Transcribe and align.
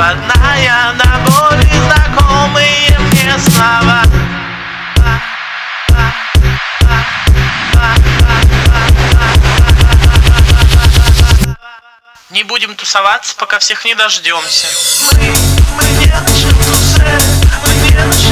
заводная 0.00 0.92
на 0.92 1.18
боли 1.26 1.68
знакомые 1.84 2.98
мне 2.98 3.38
слова 3.38 4.02
Не 12.30 12.44
будем 12.44 12.76
тусоваться, 12.76 13.34
пока 13.36 13.58
всех 13.58 13.84
не 13.84 13.94
дождемся. 13.94 14.66
Мы, 15.02 15.32
мы 15.76 15.84
не 15.98 16.06
нашим 16.06 16.52
душе, 16.52 17.18
мы 17.62 17.74
не 17.74 17.90
тусовать. 17.90 18.29